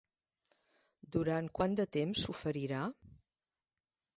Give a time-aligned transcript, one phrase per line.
[1.17, 2.81] Durant quant de temps s'oferirà?